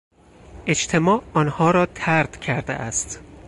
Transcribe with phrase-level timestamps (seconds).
[0.65, 3.19] اجتماع آنها را طرد کرده است.